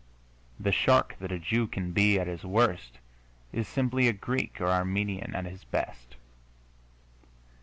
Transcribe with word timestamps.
The 0.59 0.71
shark 0.71 1.15
that 1.19 1.31
a 1.31 1.37
Jew 1.37 1.67
can 1.67 1.91
be 1.91 2.19
at 2.19 2.25
his 2.25 2.43
worst 2.43 2.97
is 3.53 3.67
simply 3.67 4.07
a 4.07 4.13
Greek 4.13 4.59
or 4.59 4.65
Armenian 4.71 5.35
at 5.35 5.45
his 5.45 5.63
best. 5.63 6.15